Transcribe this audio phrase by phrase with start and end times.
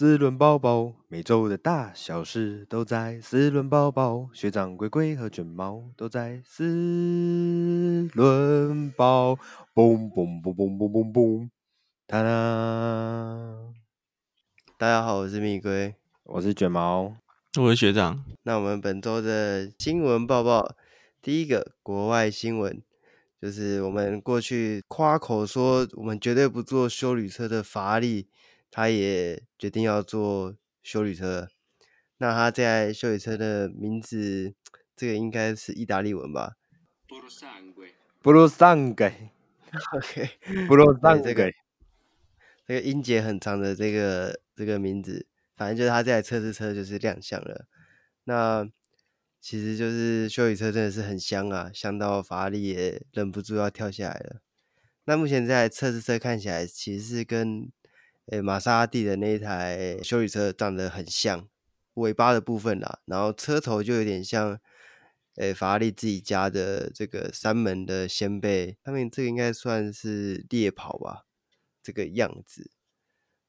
[0.00, 4.30] 四轮包包，每周的大小事都在四轮包包。
[4.32, 9.38] 学长龟龟和卷毛都在四轮包，
[9.74, 11.50] 嘣嘣嘣嘣嘣嘣嘣，
[12.06, 13.74] 哒啦！
[14.78, 15.94] 大家好，我是蜜龟，
[16.24, 17.14] 我是卷毛，
[17.60, 18.24] 我是学长。
[18.44, 20.74] 那我们本周的新闻报报，
[21.20, 22.82] 第一个国外新闻。
[23.38, 28.28] 就是我们过去夸口说我们绝对不做修旅车的法拉利，
[28.70, 31.48] 他也决定要做修理车。
[32.18, 34.54] 那他这台修理车的名字，
[34.94, 36.56] 这个应该是意大利文吧？
[37.08, 39.32] 布鲁桑盖，布鲁桑盖
[39.92, 40.30] ，OK，
[40.68, 41.52] 布鲁桑盖，这个
[42.66, 45.26] 这个音节很长的这个这个名字，
[45.56, 47.66] 反正就是他这台测试车就是亮相了。
[48.24, 48.68] 那
[49.40, 54.42] 其实就是修理车真的是很香啊，香到法拉利也忍不住要跳下来了。
[55.06, 57.72] 那目前这台测试车看起来其实是跟
[58.30, 61.48] 诶玛莎拉蒂的那一台修理车长得很像，
[61.94, 64.58] 尾巴的部分啦，然后车头就有点像
[65.36, 71.26] 诶法拉利自己家的这个三门的掀背，他们这个应该算是猎跑吧，
[71.82, 72.70] 这个样子。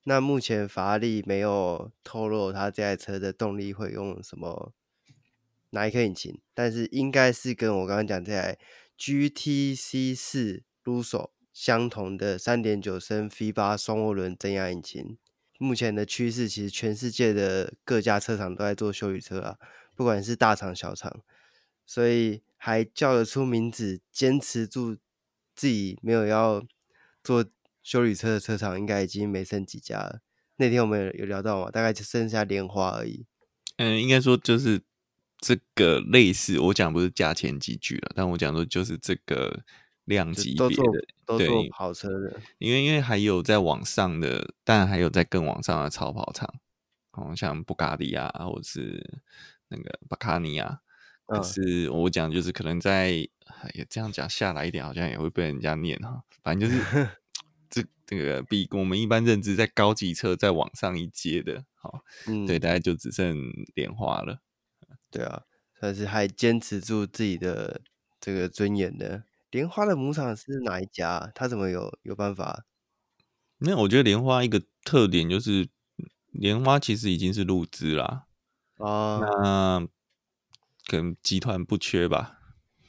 [0.04, 4.74] 那目前法拉利没有透露它这台车的动力会用什么。
[5.74, 6.38] 哪一颗引擎？
[6.54, 8.58] 但是应该是跟我刚刚讲这台
[8.98, 15.18] GTC 四 Lusso 相同的三点九升 V 八双涡轮增压引擎。
[15.58, 19.58] 目前的趋势其实全世界的各家车厂都在做修理车啊，
[19.96, 21.22] 不管是大厂小厂，
[21.86, 24.98] 所以还叫得出名字，坚持住
[25.56, 26.66] 自己没有要
[27.24, 27.46] 做
[27.84, 30.22] 修理车的车厂，应该已经没剩几家了。
[30.58, 33.26] 那天我们有有聊到嘛，大概就剩下莲花而已。
[33.78, 34.82] 嗯，应该说就是。
[35.44, 39.64] 这个类似我讲不是价钱几句了，但我讲说就是这个
[40.12, 46.54] 量级别的，都做跑车的，因为因为还有在网上的，当然还有在更网上的超跑厂，
[47.14, 49.22] 哦，像布加迪啊，或者是
[49.70, 50.82] 那个巴卡尼亚，
[51.26, 53.12] 可是我讲就是可能在
[53.74, 57.08] 也这样讲下来一点，好像也会被人家念哈，反正就是
[57.70, 63.38] 这这个比我们一般认知在高级车再往上一阶的，好，嗯，对，大概就只剩
[63.74, 64.42] 莲花了。
[65.10, 65.44] 对啊，
[65.80, 67.82] 但是还坚持住自己的
[68.20, 69.24] 这个尊严的。
[69.52, 71.32] 莲花的母厂是哪一家？
[71.36, 72.66] 他怎么有有办法？
[73.60, 75.70] 那我觉得莲花一个特点就是，
[76.32, 78.26] 莲花其实已经是入资啦。
[78.78, 79.88] 哦，那
[80.88, 82.40] 可能集团不缺吧？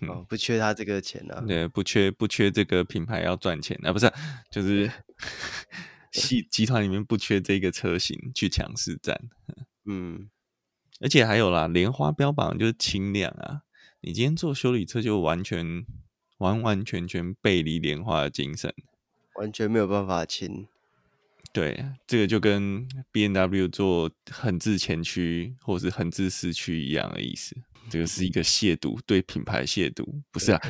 [0.09, 1.45] 哦，不缺他这个钱啊。
[1.47, 4.11] 对，不缺不缺这个品牌要赚钱啊，不是，
[4.51, 4.91] 就是
[6.11, 9.21] 集集团里面不缺这个车型去抢市占。
[9.85, 10.31] 嗯。
[11.01, 13.63] 而且还有啦，莲花标榜就是轻量啊！
[14.03, 15.85] 你今天做修理车就完全
[16.43, 18.75] 完完全全背离莲花的精神，
[19.37, 20.67] 完全没有办法亲。
[21.53, 27.57] 对，这个就跟 B N W 做横置前驱或是横置四驱一样的意思。
[27.89, 30.61] 这个是一个亵渎，对品牌亵渎，不是啊？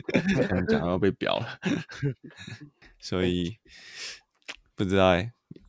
[0.68, 1.58] 讲要被表了，
[3.00, 3.56] 所以
[4.74, 5.12] 不知道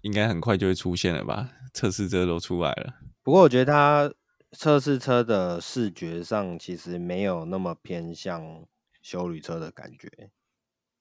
[0.01, 1.51] 应该很快就会出现了吧？
[1.73, 2.95] 测试车都出来了。
[3.23, 4.13] 不过我觉得它
[4.53, 8.65] 测试车的视觉上其实没有那么偏向
[9.01, 10.09] 休旅车的感觉，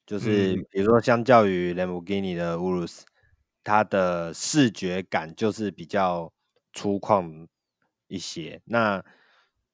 [0.06, 3.02] 就是比如说相较于兰博基尼的 Urus，
[3.62, 6.32] 它的视觉感就是比较
[6.72, 7.46] 粗犷
[8.08, 8.60] 一些。
[8.64, 9.04] 那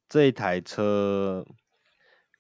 [0.09, 1.47] 这一台车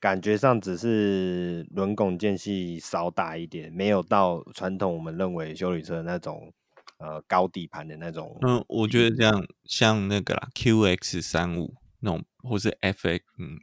[0.01, 6.53] 感觉上只是轮拱间隙稍大一点，没有到传统我们认为修旅车那种。
[6.99, 13.59] 呃，高底盘的那种，嗯，我觉得这样像那个啦，QX 三五那种，或是 FX，嗯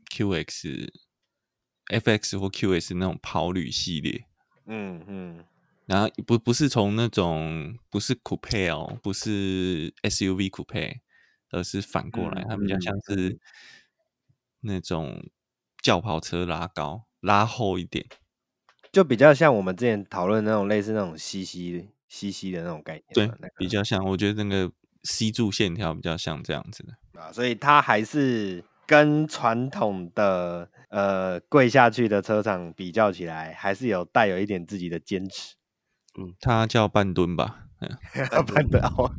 [1.90, 4.26] ，QX，FX 或 QS 那种跑旅系列，
[4.66, 5.46] 嗯嗯，
[5.86, 11.00] 然后不不是从那种不是 Coupe 哦，不是 SUV Coupe，
[11.52, 13.40] 而是反过来，嗯、它比较像是
[14.62, 15.30] 那种
[15.82, 18.06] 轿跑车拉高拉厚一点，
[18.92, 21.88] 就比较像我们之前讨论那种类似那种 CC。
[22.16, 24.06] CC 的那种概念，对，那个、比较像。
[24.06, 35.56] 我觉得那个 C 柱线条比较像这样子的啊，所以它还是跟传统的呃跪下去的车厂比较起来，还是有带有一点自己的坚持。
[36.19, 37.66] 嗯，它叫半蹲吧，
[38.54, 39.12] 半蹲哦，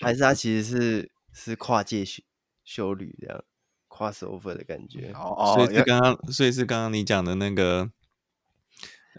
[0.00, 2.22] 还是它其实是是跨界修
[2.64, 3.44] 修旅这样
[3.88, 5.12] crossover 的感觉。
[5.12, 7.90] 哦哦，所以是刚刚，所以是刚刚你讲的那个。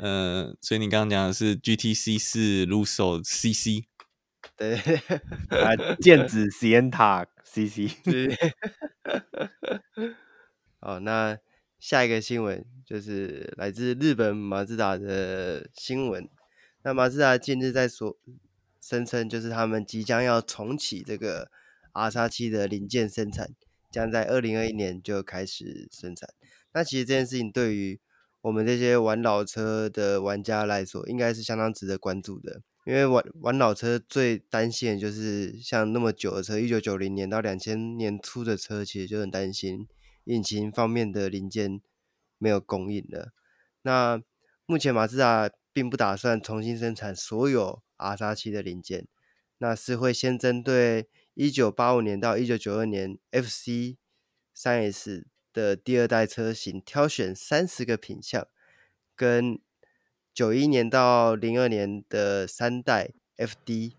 [0.02, 3.84] 呃，所以你刚刚讲的是 GTC 四 Lusso CC，
[4.56, 4.78] 对，
[5.50, 7.92] 啊，剑指 Sienta CC。
[10.80, 11.38] 哦，那
[11.80, 16.28] 下一个新闻就是来自日本马自达的新闻。
[16.84, 18.18] 那马自达近日在所
[18.82, 21.50] 声称就是他们即将要重启这个
[21.94, 23.50] RX-7 的零件生产，
[23.92, 26.30] 将在二零二一年就开始生产。
[26.74, 28.00] 那其实这件事情对于
[28.42, 32.62] 我们这些玩老车的玩家来说，应该是相当值得关注的。
[32.86, 39.86] 因为玩玩老车最担心就是像那么久的车，一九九零年到两千年初的车，其实就很担心
[40.26, 41.82] 引擎方面的零件
[42.38, 43.34] 没有供应了。
[43.82, 44.22] 那
[44.66, 49.08] 目前马自达并不打算重新生产所有 RX-7 的零件，
[49.58, 53.98] 那是会先针对一九八五年到一九九二年 FC
[54.54, 58.48] 三 S 的第二代车型挑选三十个品项，
[59.16, 59.60] 跟
[60.34, 63.94] 九一年到零二年的三代 FD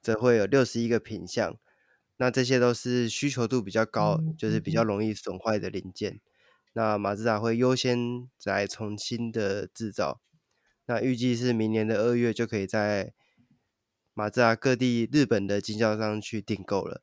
[0.00, 1.56] 则会有六十一个品项。
[2.20, 6.20] 那这些都是需求度比较高，就是比较容易损坏的零件。
[6.74, 10.20] 那马自达会优先再重新的制造。
[10.84, 13.14] 那预计是明年的二月就可以在
[14.12, 17.02] 马自达各地日本的经销商去订购了。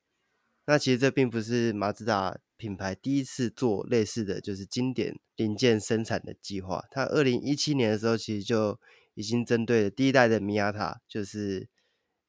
[0.68, 6.86] 那其实这并不是马自达品牌第一次做类似的就是经典零件生产的计划。
[6.92, 8.80] 它二零一七年的时候，其实就
[9.16, 11.68] 已经针对了第一代的米亚塔，就是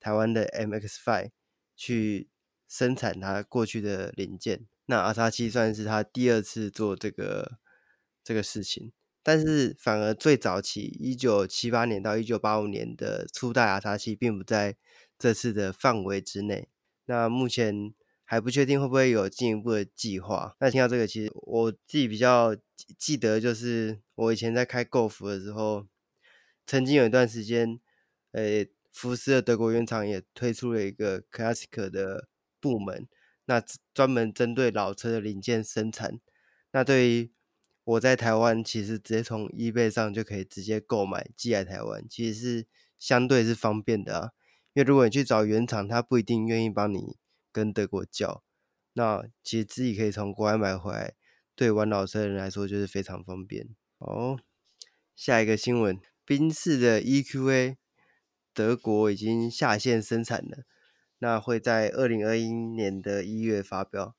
[0.00, 1.32] 台湾的 M X Five
[1.76, 2.31] 去
[2.69, 4.67] 生产它过去的零件。
[4.87, 7.59] 那 RX-7 算是它第二次做这个
[8.23, 8.93] 这个事情。
[9.23, 14.76] 但是反而最早期一九七八年到一九八五年的初代 RX-7 并不在
[15.19, 16.69] 这次的范围之内。
[17.06, 17.93] 那目前
[18.25, 20.55] 还不确定会不会有进一步的计划。
[20.61, 22.56] 那听到这个，其实我自己比较
[22.97, 25.87] 记得，就是我以前在开 Golf 的时候，
[26.67, 27.81] 曾经有一段时间，
[28.32, 32.29] 呃，福斯的德国原厂也推出了一个 Classic 的
[32.69, 33.09] 部门，
[33.47, 33.62] 那
[33.94, 36.20] 专门针对老车的零件生产。
[36.73, 37.32] 那对于
[37.85, 42.67] 我在台湾其实直接从 eBay 上就可以直接购买寄来台湾，其实是
[42.99, 44.31] 相对是方便的啊。
[44.75, 47.17] 因为如果你去找原厂，他不一定愿意帮你
[47.50, 48.44] 跟德国叫。
[48.93, 51.15] 那其实自己可以从国外买回来，
[51.56, 53.69] 对玩老车的人来说就是非常方便。
[53.99, 54.38] 哦，
[55.17, 57.76] 下一个新闻，宾士的 EQA
[58.53, 60.65] 德国已经下线生产了，
[61.19, 64.15] 那会在二零二一年的一月发表。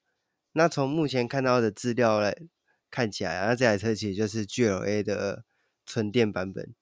[0.53, 2.37] 那从目前看到的资料来。
[2.91, 5.45] 看起来，那这台车其实就是 GLA 的
[5.85, 6.73] 纯电版本。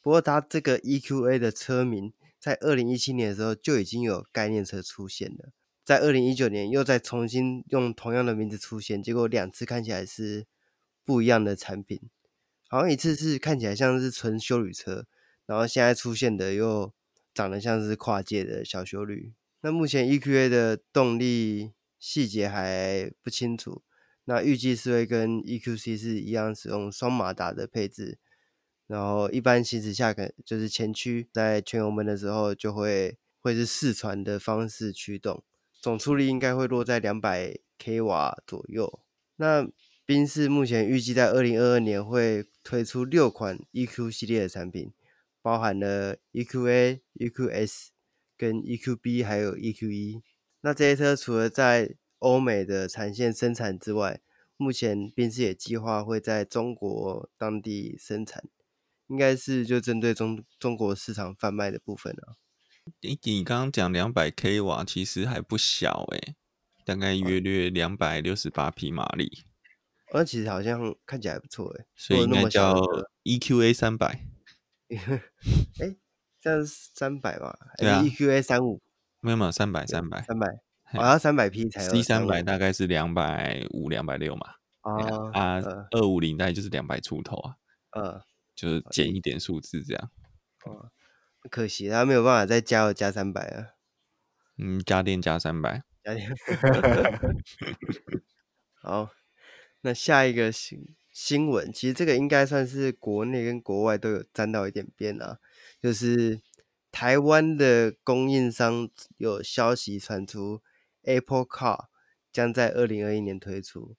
[0.00, 5.50] 不过它这个 EQA 的车名在二零一七年的时候就已经有概念车出现了，
[5.82, 10.46] 在二零一九年又再重新用同样的名字出现，结果两次看起来是
[11.04, 12.00] 不一样的产品。
[12.68, 15.06] 好像一次是看起来像是纯修旅车，
[15.46, 16.94] 然后现在出现的又
[17.34, 19.32] 长得像是跨界的小修旅。
[19.62, 23.82] 那目前 EQA 的动力细节还不清楚。
[24.24, 28.18] 那预计是会跟 EQC 是一样，使用双马达的配置，
[28.86, 35.42] 然后一般行驶下可就是前驱在全油门的时候就会会是四传的方式驱动，
[35.80, 39.00] 总出力应该会落在两百 k 瓦左右。
[39.36, 39.66] 那
[40.04, 44.92] 宾士目前预计在二零二二年会推出六款 EQ 系列的产品，
[45.42, 47.88] 包含了 EQA、EQS
[48.40, 50.22] 跟 EQB 还有 EQE。
[50.62, 54.22] 那这些车除了在欧美的产线生产之外，
[54.56, 58.44] 目前宾士也计划会在中国当地生产，
[59.08, 62.40] 应该是就针对中中国市场贩卖的部分啊。
[63.02, 66.34] 你你刚刚讲两百 k 瓦，其实还不小诶，
[66.86, 69.44] 大概约略两百六十八匹马力。
[70.14, 72.74] 那其实好像看起来还不错诶，所以应该叫
[73.24, 74.24] EQA 三百。
[74.90, 75.96] 哎，
[76.40, 77.58] 这样三百吧？
[77.76, 78.80] 对啊，EQA 三五。
[79.20, 80.46] 没有没有，三百三百三百。
[80.94, 81.90] 我要三百 P 才有。
[81.90, 84.54] C 三百大概是两百五、两百六嘛。
[84.80, 87.56] 啊啊，二五零大概就是两百出头啊。
[87.90, 88.22] 呃，
[88.56, 90.10] 就是减一点数字这样。
[90.64, 90.90] 哦，
[91.50, 93.66] 可惜他没有办法再加油加三百啊。
[94.56, 95.82] 嗯，家电加三百。
[96.02, 96.34] 家电。
[98.82, 99.10] 好，
[99.82, 105.38] 那下一个新新闻，其实这个应该算是国内跟国外都有沾到一点边啊，
[105.80, 106.40] 就是
[106.92, 110.60] 台湾的供应商有消息传出。
[111.02, 111.86] Apple Car
[112.30, 113.96] 将在二零二一年推出。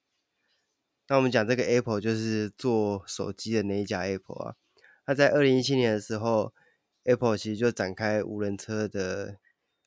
[1.08, 4.56] 那我们讲这个 Apple 就是做手机的那一家 Apple 啊。
[5.04, 6.54] 它在二零一七年的时候
[7.04, 9.40] ，Apple 其实就展开无人车的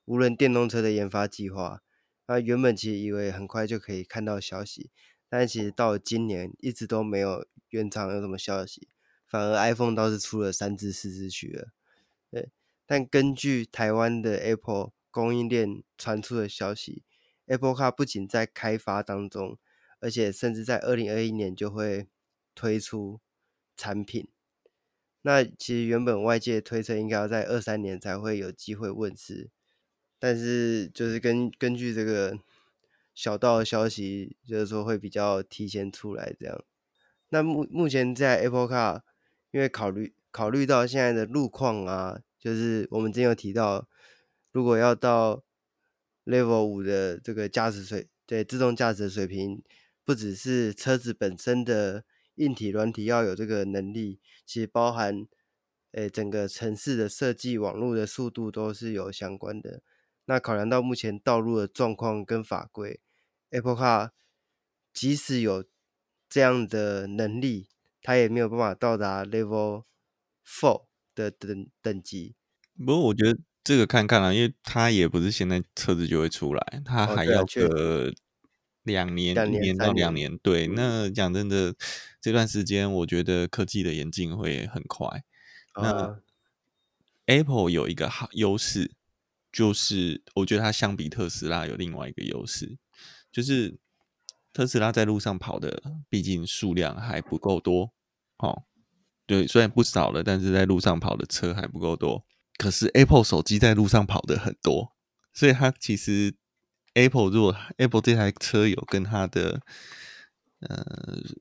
[0.06, 1.82] 无人电动车的研发计划。
[2.26, 4.90] 那原本其实以为很快就可以看到消息，
[5.28, 8.88] 但其实到今年一直都没有原厂有什么消息，
[9.26, 11.68] 反而 iPhone 倒是出了三支四支去了。
[12.34, 12.50] 对，
[12.84, 14.90] 但根据台湾的 Apple。
[15.14, 17.04] 供应链传出的消息
[17.46, 19.56] ，Apple Car 不仅在开发当中，
[20.00, 22.08] 而且甚至在二零二一年就会
[22.52, 23.20] 推出
[23.76, 24.26] 产品。
[25.22, 29.50] 那其实原本外界推测应该要在二三年才会有机会问世，
[30.18, 32.36] 但是就是根根据这个
[33.14, 36.64] 小道的消息，就是说会比较提前出来这样。
[37.28, 39.02] 那目目前在 Apple Car，
[39.52, 43.88] 因为考虑考虑到现在的路况啊，就是我们之前有提到，
[44.50, 45.44] 如果要到
[46.24, 49.62] Level 五的这个驾驶水对自动驾驶的水平，
[50.04, 52.04] 不只是车子本身的。
[52.36, 55.24] 硬体、软体要有这个能力，其实包含，
[55.92, 59.82] 诶、整个城市的设计、网络的速度都是有相关的。
[60.24, 62.98] 那考量到目前道路的状况跟法规
[63.50, 64.10] ，Apple Car
[64.92, 65.64] 即使有
[66.28, 67.68] 这样的能力，
[68.02, 69.84] 它也没有办法到达 Level
[70.46, 72.34] Four 的等等级。
[72.78, 78.12] 不过我觉得这个看看啦，因为它也不是现在车子就会出来，它还要个。
[78.84, 80.66] 两年，一年到两年，对。
[80.66, 81.74] 那讲真的，
[82.20, 85.24] 这段时间我觉得科技的演进会很快。
[85.74, 86.20] 那
[87.24, 88.92] Apple 有一个好优势，
[89.50, 92.76] 就是我觉得它相比特斯拉有另外一个优势，
[93.32, 93.78] 就是
[94.52, 97.94] 特斯拉在路上跑的，毕竟数量还不够多。
[98.36, 98.64] 哦，
[99.26, 102.24] 对，虽然不少了，但是在路上跑的车还不够多。
[102.56, 104.92] 可是 Apple 手机在路上跑的很多，
[105.32, 106.34] 所以它其实。
[106.96, 109.60] Apple 如果 Apple 这台车有跟它的
[110.60, 110.86] 呃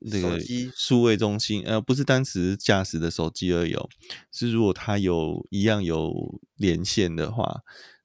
[0.00, 0.36] 那个
[0.74, 3.88] 数位中心呃不是单词驾驶的手机而有，
[4.32, 7.60] 是如果它有一样有连线的话，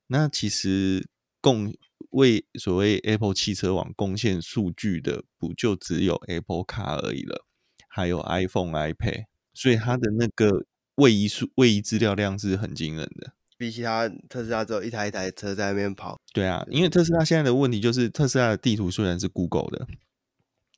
[0.06, 1.10] 那其实
[1.42, 1.74] 共
[2.12, 7.48] 为所谓 Apple 汽车网贡献数据的不就只有 Apple Car 而已了，
[7.88, 9.26] 还有 iPhone、iPad，
[9.62, 10.64] 所以它的那个
[10.96, 13.34] 位移数位移资料量是很惊人的。
[13.58, 16.88] 比起它特斯拉只有一台一台车在那边跑，对啊，因为。
[16.88, 19.86] 特斯拉现在的问题就是特斯拉的地图虽然是 Google 的，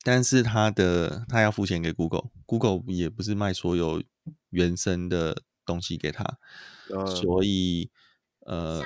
[0.04, 4.02] 但是它的它要付钱给 Google，Google 也不是卖所有
[4.50, 6.40] 原生的东西给他，
[6.90, 7.92] 嗯、所以
[8.48, 8.82] 呃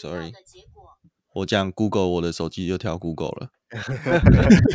[0.00, 0.32] ，sorry，
[1.34, 3.50] 我讲 Google 我的手机就跳 Google 了，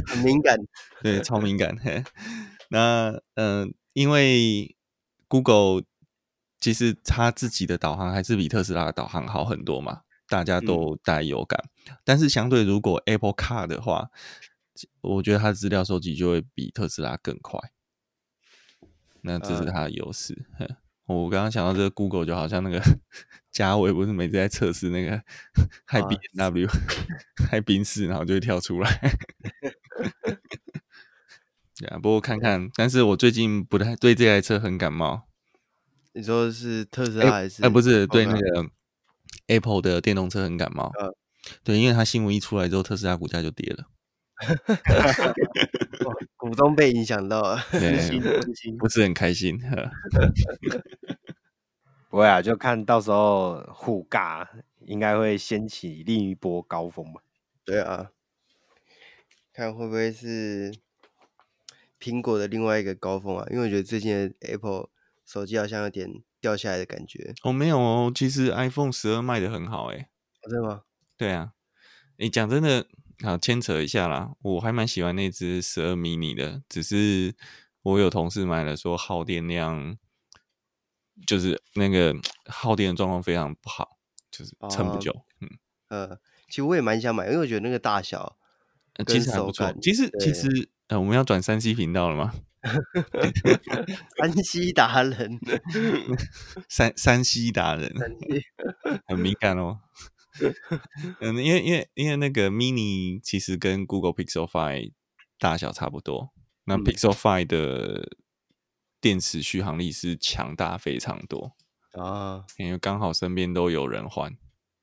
[0.08, 0.58] 很敏感，
[1.02, 1.78] 对，超敏感。
[1.82, 2.04] 嘿
[2.72, 4.76] 那嗯、呃，因为
[5.28, 5.84] Google。
[6.62, 11.58] 其实它自己的导航还是比特斯拉的导航好很多嘛，大家都带有感。
[11.88, 14.10] 嗯、但是相对如果 Apple Car 的话，
[15.00, 17.58] 我觉得它资料收集就会比特斯拉更快。
[19.22, 20.48] 那这是它的优势。
[20.60, 20.68] 嗯、
[21.06, 22.82] 我刚刚想到这个 Google 就好像那个
[23.54, 25.24] 嘉伟不是每次在测试那个
[25.86, 26.70] 嗨 BMW
[27.50, 29.18] 嗨宾士，然后就会跳出来。
[31.80, 35.24] 对啊，不过看看，但是我最近不太对这台车很感冒。
[36.14, 37.64] 你说是特斯拉还是？
[37.64, 38.66] 哎、欸欸，不是，对那个
[39.48, 40.92] Apple 的电动车很感冒。
[41.00, 41.16] 嗯，
[41.64, 43.86] 对，因为它新闻一出来之后，特斯拉股价就跌了。
[46.36, 48.20] 股东被影响到了，对，
[48.78, 49.58] 不是很开心。
[52.10, 54.48] 不会啊，就看到时候互尬，
[54.86, 57.22] 应该会掀起另一波高峰吧。
[57.64, 58.10] 对啊，
[59.54, 60.74] 看会不会是
[62.00, 63.46] 苹果的另外一个高峰啊？
[63.52, 64.90] 因为我觉得最近的 Apple。
[65.26, 66.10] 手机好像有点
[66.42, 70.08] 掉下来的感觉哦，没有哦，其实 iPhone 十二卖的很好诶，
[70.42, 70.82] 真的吗？
[71.16, 71.54] 对啊，
[72.18, 72.88] 你讲真的，
[73.22, 77.36] 好牵扯一下啦，我还蛮喜欢那只十二 mini 的，只是
[77.84, 80.00] 我有同事买了说耗电量，
[81.28, 82.16] 就是那个
[82.48, 84.00] 耗电的状况非常不好，
[84.32, 85.12] 就是撑不久。
[85.12, 85.50] 哦、嗯
[85.90, 88.36] 呃，其实我也蛮想买，因为我觉得那个大小
[89.06, 89.72] 其实还不错。
[89.80, 92.34] 其实其实呃，我们要转三 C 频道了吗？
[94.18, 95.40] 山西达人，
[96.68, 97.94] 山山西达人，
[99.08, 99.80] 很敏感哦。
[101.22, 104.92] 嗯，因为因为因为那个 mini 其实跟 Google Pixel Five
[105.38, 106.32] 大小差不多，
[106.66, 108.18] 那 Pixel Five 的
[109.00, 111.56] 电池续航力是强大非常多
[111.94, 114.36] 啊，因为刚好身边都有人换，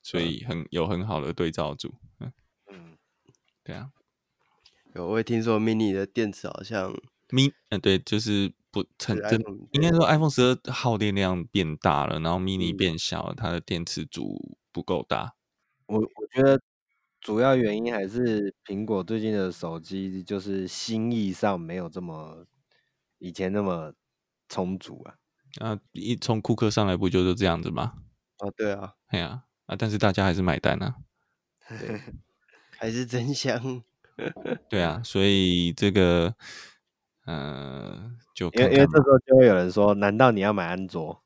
[0.03, 1.95] 所以很有很好的对照组。
[2.21, 2.33] 嗯
[2.73, 2.97] 嗯，
[3.65, 3.91] 对啊，
[4.97, 6.93] 有我也听说 mini 的电池好像。
[7.29, 9.41] mini，嗯，对，就是不很真，
[9.73, 15.35] 应该说 iPhone 十二耗电量变大了，然后 mini 变小了，它的电池组不够大。
[15.87, 16.61] 我我觉得
[17.21, 22.47] 主要原因还是苹果最近的手机就是心意上没有这么
[23.19, 23.93] 以前那么
[24.49, 25.15] 充足啊。
[25.59, 27.95] 啊，一从库克上来不就是这样子吗？
[28.39, 30.95] 哦，对啊，对啊，啊，但是大家还是买单啊，
[31.69, 32.01] 对，
[32.79, 33.83] 还是真香。
[34.69, 36.35] 对啊，所以这个。
[37.29, 41.25] 嗯，就因为因为这时候就会有人说，难道你要买安卓？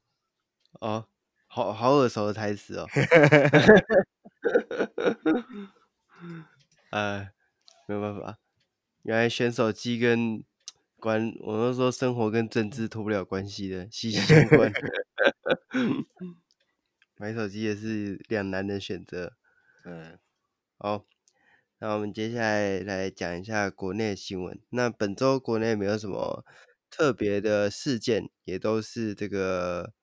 [0.81, 1.05] 哦，
[1.47, 2.87] 好好耳熟的台词哦。
[6.91, 7.29] 呃，
[7.87, 8.39] 没有办法，
[9.03, 10.43] 原来选手机跟
[10.99, 14.73] 关我都说生活跟政治脱不了关系的，息息相关。
[17.19, 19.35] 买手机也是两难的选择。
[19.85, 20.19] 嗯，
[20.79, 21.05] 好，
[21.83, 24.61] 那我们接下来来讲一下国内新闻。
[24.69, 26.45] 那本周国内没有什么
[26.91, 29.95] 特别的事件，也都是这个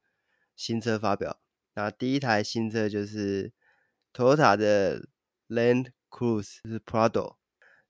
[0.55, 1.39] 新车发表。
[1.75, 3.51] 那第一台新车就是
[4.11, 5.07] Toyota 的
[5.47, 7.35] Land Cruise，就是 Prado。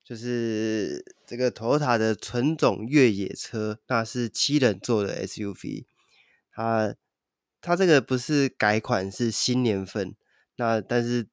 [0.04, 5.86] 就是这个 Toyota 的纯种越野车，那是七人座的 SUV。
[6.52, 6.94] 它
[7.62, 10.14] 它这个不是改款，是新年份。
[10.56, 11.28] 那但是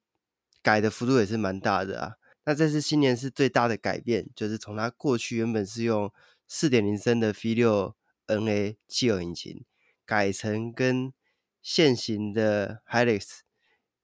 [0.62, 2.12] 改的幅度也是蛮大的啊。
[2.46, 6.12] 那这次新年是最大的改变，就是从它过去原本是用
[6.46, 7.94] 四点零升的 V6
[8.28, 9.64] NA 汽油引擎，
[10.04, 11.12] 改成跟
[11.60, 13.40] 现行的 Hilux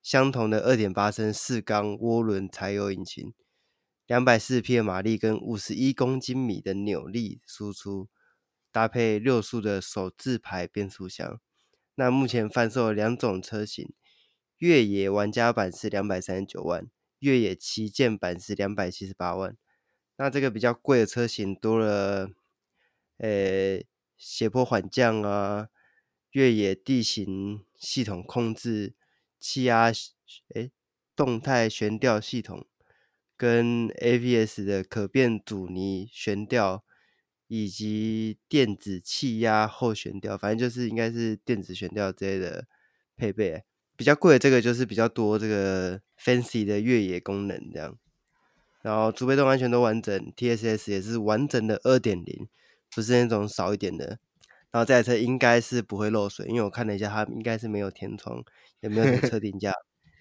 [0.03, 3.33] 相同的二点八升四缸涡轮柴油引擎。
[4.09, 8.09] 两百四十匹马力跟五十一公斤米的扭力输出，
[8.73, 11.41] 搭配六速的手自排变速箱。
[11.95, 13.95] 那目前贩售两种车型，
[14.59, 16.91] 越野玩家版是两百三十九万，
[17.23, 19.57] 越野旗舰版是两百七十八万。
[20.17, 22.31] 那这个比较贵的车型多了，
[23.19, 23.83] 呃，
[24.17, 25.69] 斜坡缓降啊，
[26.33, 28.95] 越野地形系统控制，
[29.41, 29.93] 气压，
[30.55, 30.71] 诶，
[31.17, 32.67] 动态悬吊系统。
[33.35, 36.85] 跟 ABS 的可变阻尼悬吊，
[37.49, 42.69] 以及电子气压后悬吊，反正就是应该是电子悬吊之类的
[43.17, 43.65] 配备。
[43.97, 47.97] 比较贵的这个就是比较多这个 fancy 的越野功能这样。
[48.83, 52.49] 然后主被动安全都完整，TSS 也是完整的二点零，
[52.95, 54.19] 不是那种少一点的。
[54.73, 58.43] 然后这台车应该是不会漏水，因为我看了一下，它应该是没有天窗，
[58.81, 59.73] 也没有什么车顶架，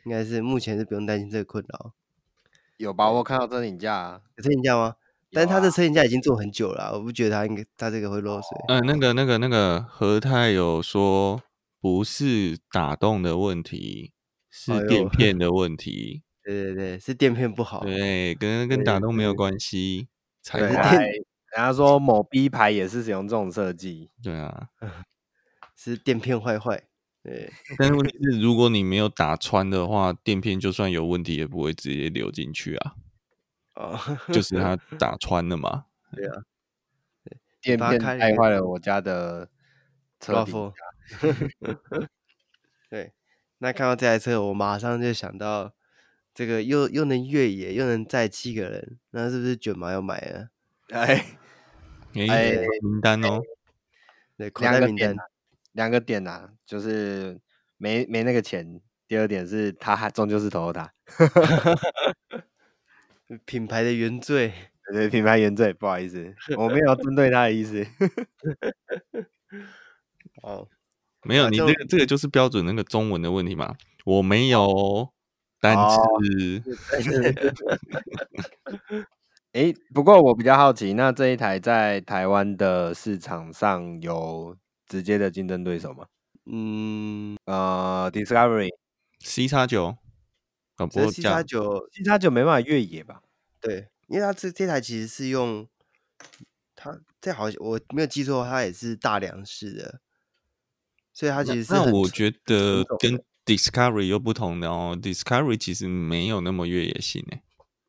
[0.05, 1.93] 应该是目前是不用担心这个困扰。
[2.77, 3.09] 有吧？
[3.09, 4.83] 我看到车顶架啊，有车顶架吗？
[4.83, 4.95] 啊、
[5.31, 8.49] 但是它的车顶架已经做很久了，啊，我不觉得它应该它这个会漏水。
[8.67, 11.41] 嗯、呃，那个那个那个和泰有说
[11.81, 14.13] 不是打洞的问题，
[14.49, 16.21] 是垫片 的问题。
[16.23, 17.81] 哎、对对对，是垫片不好。
[17.81, 20.07] 对，跟跟打洞没有关系。
[20.51, 24.09] 对，人家说某 B 牌也是使用这种设计。
[24.23, 24.69] 对啊，
[25.75, 26.83] 是垫片坏坏。
[27.23, 32.95] 对，但是问题 是，如果你没有打穿的话，垫片就算有问题，也不会直接流进去啊。
[33.75, 33.99] 哦，
[34.33, 35.85] 就是它打穿了嘛。
[36.15, 36.43] 对啊，
[37.61, 39.49] 垫片开坏了我家的
[40.19, 40.73] 车顶
[42.89, 43.13] 对，
[43.59, 45.73] 那看到这台车，我马上就想到，
[46.33, 50.49] 这个又又能越野，又能载七个人，那是不是卷毛要买啊？
[50.91, 51.37] 哎
[52.13, 53.41] 哎，名单哦，
[54.37, 55.15] 对，口袋名单。
[55.73, 57.39] 两个点呐、啊，就是
[57.77, 58.81] 没没那个钱。
[59.07, 60.89] 第二点是他还终究是 Toyota，
[63.43, 64.53] 品牌的原罪。
[64.93, 67.85] 对，品牌原罪，不好意思，我没有针对他的意思。
[70.43, 70.67] 哦，
[71.23, 73.75] 没有，你这个这个就是标准那个中文的问题嘛。
[74.03, 75.09] 我没有，
[75.59, 76.63] 但是，
[79.51, 84.57] 哎、哦，不过我比较好奇，那这一台在台湾的市场上有
[84.87, 86.07] 直接的竞争对手吗？
[86.45, 88.69] 嗯，呃，Discovery
[89.19, 89.95] C 叉九，
[90.77, 93.21] 啊，不过 C 叉九，C 叉九没办法越野吧？
[93.59, 95.67] 对，因为它这这台其实是用
[96.75, 100.01] 它这好像我没有记错，它也是大梁式的，
[101.21, 101.73] 所以它其实是。
[101.73, 107.43] 那我觉得跟 Discovery 又不同的哦，Discovery 其实没有那么越野性诶。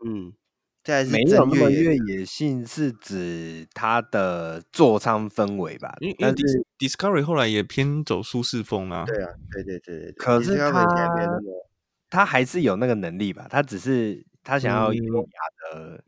[0.05, 0.35] 嗯。
[1.09, 5.97] 没有那么越野性，是指它的座舱氛围吧？
[6.01, 6.35] 因为
[6.77, 9.05] Discovery 后来也偏走舒适风啊。
[9.07, 10.13] 对啊，对对对对。
[10.15, 10.85] 可是它
[12.11, 13.47] 它还是有那个能力吧？
[13.49, 16.05] 它只是它想要优雅的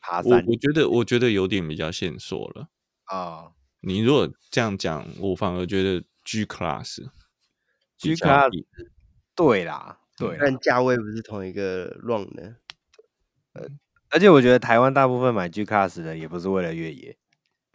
[0.00, 0.44] 爬山。
[0.44, 2.68] 我我觉得我觉得有点比较线索了
[3.04, 3.16] 啊。
[3.16, 3.52] 哦、
[3.82, 7.08] 你如果这样讲，我反而觉得 G Class
[7.96, 8.50] G Class
[9.34, 12.56] 对啦，对，但价位不是同一个 run 的，
[13.54, 13.66] 呃。
[14.10, 17.16] 而且我觉得台湾大部分买 G Class 的也不是为了越野，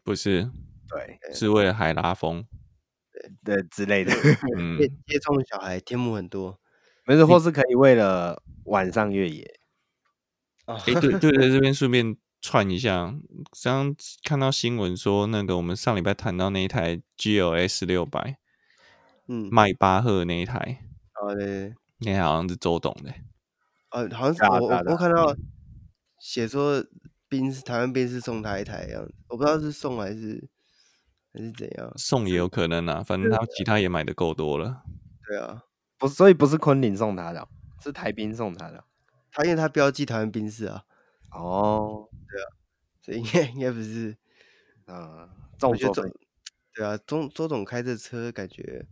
[0.04, 0.52] 不是，
[0.88, 2.46] 对，是为了海拉风，
[3.12, 4.12] 对对之类的。
[4.58, 6.60] 嗯，接送小孩天幕很多，
[7.06, 9.60] 没事，或是可以为了晚上越野。
[10.66, 13.14] 哎，对对对， 这边顺便串一下，
[13.64, 18.38] 刚看到新闻说，那个我们上礼拜谈到那一台 GLS 六百，
[19.28, 20.86] 嗯，迈巴赫那一台，
[21.22, 23.14] 哦对，那好像是周董的，
[23.90, 25.36] 呃，好像是我我我看到。
[26.20, 26.82] 写说
[27.28, 30.50] 宾士台湾宾士送他一台样子，我不知道是送还是
[31.34, 34.84] 还是怎样，送也有可能啊，反正他其他也买的够多了。
[35.28, 35.64] 对啊，
[35.98, 37.46] 不，所以不是昆凌送他的，
[37.84, 38.86] 是台宾送他的。
[39.34, 40.86] 他因为他标记台湾宾士啊。
[41.32, 42.48] 哦，对啊，
[43.02, 44.16] 所以应该应该不是。
[44.88, 45.28] 嗯，
[45.64, 46.10] 我觉得周
[46.74, 48.88] 对啊，周周总开这车感觉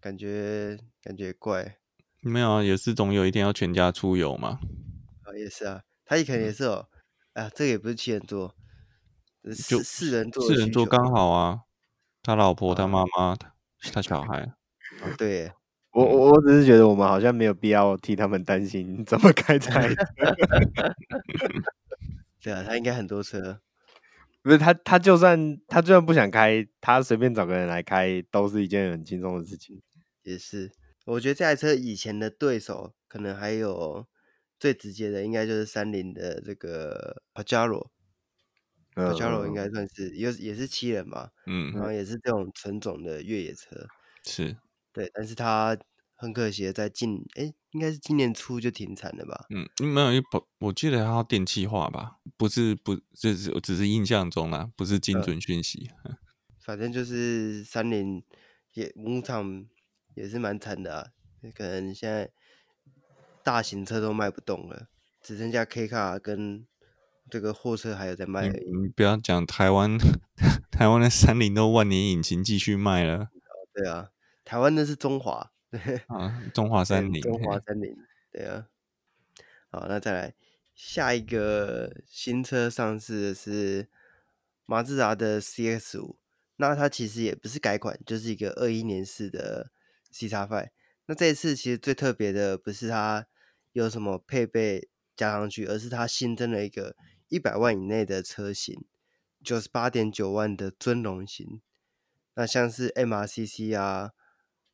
[0.00, 1.76] 感觉感觉怪。
[2.22, 4.58] 没有啊，也是总有一天要全家出游嘛。
[5.22, 6.88] 啊，也是啊，他可能也是哦。
[7.34, 8.54] 哎、嗯、呀、啊，这个也不是七人座，
[9.52, 11.60] 四四人座，四人座刚好啊。
[12.22, 13.54] 他老婆、他妈妈、他
[13.92, 14.40] 他小孩。
[14.40, 14.54] 啊，
[15.16, 15.52] 对。
[15.92, 19.72] 我我我只是觉得我们好像没有必要替他们担心怎么开 车。
[22.40, 23.60] 对啊，他应该很多车。
[24.42, 29.82] 不是他，他就算他就算不想开，他随便找个人来开，都是一件很轻松的事情。
[30.22, 30.70] 也是，
[31.06, 34.06] 我觉得这台车以前的对手可能还有
[34.58, 43.86] 最直接的，应该就是三菱的这个 Pajero，Pajero 应该算是也也是七人嘛，嗯，然后也是这种纯种的越野车，
[44.26, 44.58] 是。
[44.92, 45.78] 对，但是它
[46.16, 49.46] 很可惜的，在近哎，应该是今年初就停产了吧？
[49.50, 52.16] 嗯，没有一不，我记得它要电气化吧？
[52.36, 55.88] 不是，不，这是只是印象中啦，不是精准讯息。
[56.04, 56.16] 嗯、
[56.58, 58.24] 反正就是三菱
[58.74, 59.68] 也牧场
[60.14, 61.06] 也是蛮惨的啊，
[61.54, 62.30] 可能现在
[63.42, 64.88] 大型车都卖不动了，
[65.22, 66.66] 只剩下 K 卡跟
[67.30, 68.70] 这个货车还有在卖而已。
[68.70, 69.96] 你不要讲台湾，
[70.70, 73.28] 台湾的三菱都万年引擎继续卖了。
[73.72, 74.10] 对啊。
[74.42, 75.52] 台湾的是中华，
[76.08, 77.94] 啊，中华三菱，中华三菱，
[78.32, 78.66] 对啊。
[79.70, 80.34] 好，那再来
[80.74, 83.88] 下一个新车上市的是
[84.66, 86.18] 马自达的 CX 五，
[86.56, 89.70] 那它其实也不是改款，就是一个二一年式的
[90.12, 90.70] CX-5。
[91.06, 93.26] 那这一次其实最特别的不是它
[93.72, 96.96] 有什么配备加上去，而是它新增了一个
[97.28, 98.84] 一百万以内的车型，
[99.42, 101.60] 九十八点九万的尊荣型。
[102.34, 104.10] 那像是 MRCC 啊。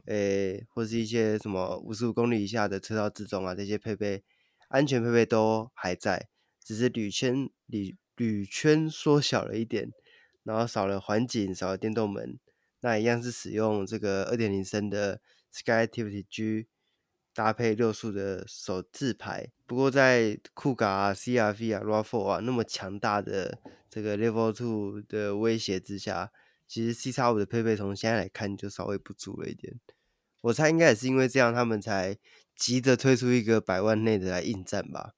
[0.09, 4.23] 诶，或是一些什么五十五公里以下的车道自动啊，这些配备
[4.69, 6.29] 安全配备都还在，
[6.63, 9.91] 只是铝圈铝铝圈缩小了一点，
[10.45, 12.39] 然后少了环景，少了电动门，
[12.81, 15.21] 那一样是使用这个二点零升的
[15.55, 16.67] SkyActiv-T G
[17.35, 19.51] 搭配六速的手自排。
[19.67, 23.59] 不过在酷咖啊、CR-V 啊、RAV4 啊那么强大的
[23.91, 26.31] 这个 Level Two 的威胁之下，
[26.67, 29.81] 其实 CX-5 的配备从现在来看就稍微不足了一点。
[30.43, 32.17] 我猜应该也是因为这样，他们才
[32.55, 35.15] 急着推出一个百万内的来应战吧。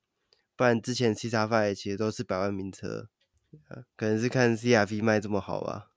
[0.56, 3.08] 不然之前 CX-5 其实都是百万名车，
[3.94, 5.90] 可能是看 CR-V 卖这么好吧，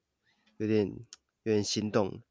[0.58, 0.94] 有点
[1.44, 2.22] 有点心动。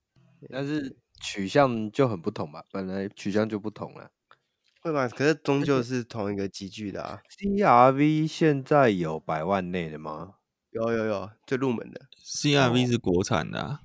[0.48, 4.10] 但是取向就很不同吧，本来取向就不同了，
[4.80, 5.06] 会吧？
[5.08, 7.20] 可是终究是同一个集聚的啊。
[7.38, 10.36] CR-V 现在有百万内的吗？
[10.70, 13.80] 有有有，最入门的 CR-V 是国产的啊。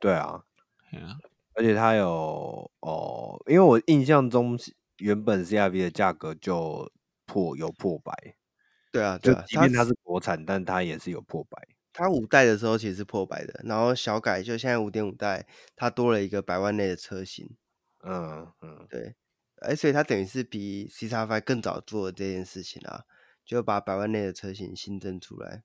[0.00, 0.42] 对啊，
[0.90, 1.18] 对啊。
[1.54, 4.58] 而且它有哦，因为我印象中
[4.98, 6.90] 原本 CR-V 的价格就
[7.26, 8.12] 破有破百，
[8.90, 11.68] 对啊，对啊，即便它是国产，但它也是有破百。
[11.94, 17.56] 它五代的时候其实是破百的，然后小改就现在五点五代，它多了一个百万内的车型。
[18.02, 19.14] 嗯嗯，对，
[19.62, 23.04] 哎，所以它等于是比 CX-5 更早做这件事情啊，
[23.46, 25.62] 就把百万内的车型新增出来。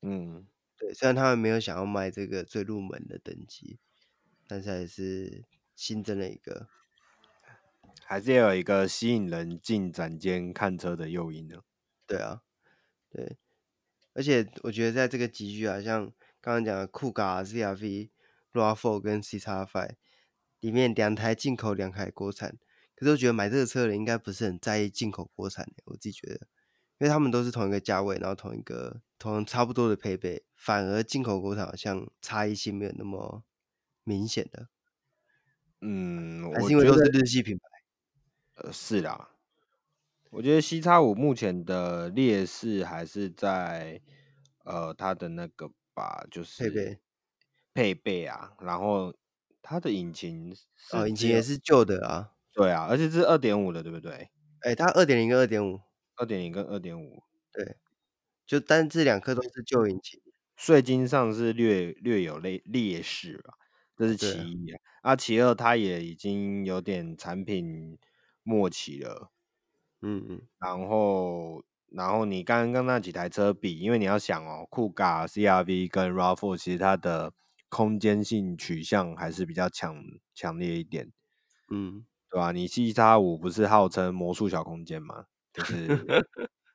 [0.00, 0.46] 嗯，
[0.78, 3.78] 对，虽然他们没有想要卖这个最入门的等级。
[4.48, 5.42] 但是还是
[5.74, 6.68] 新增了一个，
[8.04, 11.62] 还是要有一个吸引人进展间看车的诱因呢。
[12.06, 12.42] 对啊，
[13.10, 13.38] 对，
[14.16, 16.06] 而且我觉得在这个集聚啊，像
[16.40, 18.10] 刚刚讲的酷咖、CR-V、
[18.52, 19.90] RAV4 跟 CX-5
[20.60, 22.56] 里面，两台进口，两台国产。
[22.94, 26.34] 可是我觉得买这个车的人应该不是很在意进口国产，我自己觉得，
[26.98, 33.44] 因为他们都是同一个价位，然后同一个同差不多的配备，反而进口国产好像差异性没有那么。
[34.08, 34.68] 明显的，
[35.80, 37.64] 嗯，还是因为都是日系品牌。
[38.54, 39.30] 呃，是啦，
[40.36, 43.98] 我觉得 cx 五目前的劣势还是在
[44.64, 46.98] 呃它的那个吧，就是配备。
[47.72, 49.14] 配备啊，然后
[49.62, 50.54] 它的引擎
[50.92, 54.28] 哦，引擎也是旧的啊，对啊，而且是二点五的，对不对？
[54.60, 55.80] 哎，它二点零跟二点五，
[56.16, 57.76] 二点零跟二点五，对，
[58.46, 60.20] 就单这两颗都是旧引擎，
[60.54, 63.54] 税金上是略略有劣劣势吧。
[63.96, 64.70] 这是其一
[65.00, 67.98] 啊，啊，其二，它也已经有点产品
[68.42, 69.30] 末期了，
[70.06, 77.32] 嗯嗯，然后，然后你刚刚那几台车比，因为你要想哦，酷咖、CR-V 跟 RAV4 其实它的
[77.68, 79.96] 空间性取向还是比较强
[80.32, 81.10] 强烈一点，
[81.70, 82.52] 嗯，对吧？
[82.52, 85.24] 你 C 叉五不是号称魔术小空间吗？
[85.52, 85.86] 就是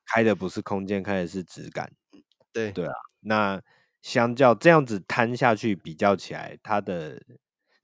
[0.07, 1.91] 开的不是空间，开的是质感，
[2.53, 3.61] 对对啊，那。
[4.03, 7.21] 相较这样子摊下去比较起来，它的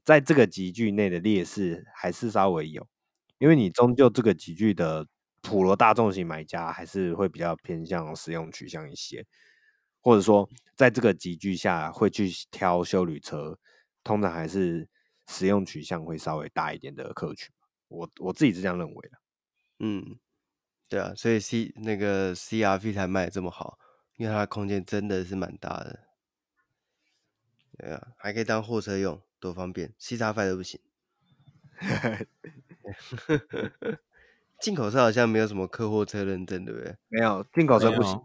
[0.04, 2.88] 在这个集聚内的劣势还是稍微有，
[3.40, 5.08] 因为你终究这个集聚的
[5.48, 9.26] 普罗大众型买家还是会比较偏向使用取向一些。
[10.02, 13.58] 或者说在这个级距下会去挑休旅车，
[14.04, 14.90] 通常还是
[15.28, 17.50] 实用取向会稍微大一点的客群。
[17.88, 19.18] 我我自己是这样认为的。
[19.80, 20.20] 嗯，
[20.90, 23.80] 对啊，所以 C 那个 CRV 才卖得这么好，
[24.18, 26.08] 因为它的空间真的是蛮大的。
[27.78, 29.94] 对啊，还可以当货车用，多方便。
[29.98, 30.82] C-5 都不行。
[34.62, 36.96] 进口车好像没有什么客货车认证，对不对？
[37.10, 38.20] 没有，进口车不行。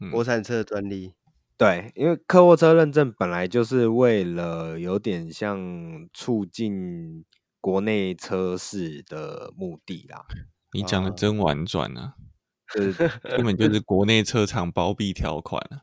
[0.00, 1.14] 嗯、国产车专利。
[1.56, 7.24] 对，因为客货车认证本来就是为了有点像促进
[7.60, 10.24] 国内车市的目的啦。
[10.72, 12.14] 你讲的真婉转啊，
[12.72, 12.92] 这
[13.36, 15.82] 根本就是国内车厂包庇条款啊。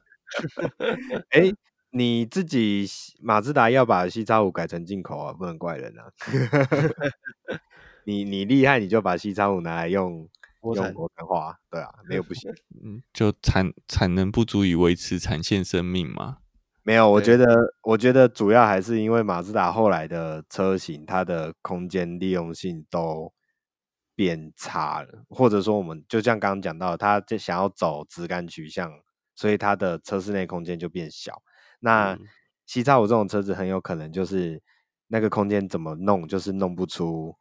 [1.31, 1.51] 哎。
[1.89, 2.85] 你自己
[3.21, 6.11] 马自达要把 C 叉五改成进口啊，不能怪人啊。
[8.07, 10.29] 你你厉害，你就把西叉五拿来用
[10.61, 12.49] 用国产化，对啊，没有不行。
[12.81, 16.37] 嗯，就产产能不足以维持产线生命吗？
[16.83, 17.45] 没有，我觉得
[17.81, 23.33] 我觉得主要还是因为马自达后来的车型，它的空间利用性都
[24.15, 28.89] 变差了，或者说我们就像刚刚讲到，它就想要走直感取向，
[29.35, 31.41] 所以它的车室内空间就变小。
[31.81, 32.17] 那
[32.65, 34.63] 西叉五这种车子很有可能就是
[35.07, 37.35] 那个空间怎么弄，就是弄不出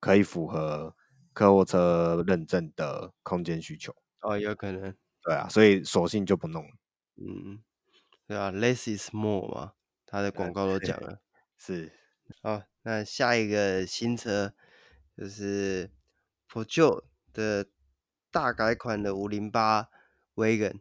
[0.00, 0.94] 可以符合
[1.32, 3.94] 客货车认证的空间需求。
[4.20, 4.94] 哦，有可能。
[5.22, 6.70] 对啊，所以索性就不弄了。
[7.16, 7.62] 嗯，
[8.26, 9.72] 对啊，Less is more 嘛，
[10.06, 11.20] 他的广告都讲了。
[11.56, 11.92] 是。
[12.42, 14.52] 好，那下一个新车
[15.16, 15.90] 就是
[16.48, 17.66] Peugeot 的
[18.30, 19.88] 大改款的五零八
[20.34, 20.80] Wagon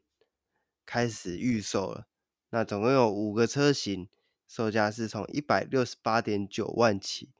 [0.86, 2.08] 开始预售了。
[2.49, 4.10] 那总共有五个车型，
[4.47, 7.32] 售价是从一百六十八点九万起。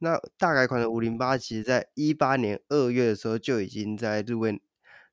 [0.00, 4.60] 那大改款的五零八，其实在一八年二月的时候就已经在日威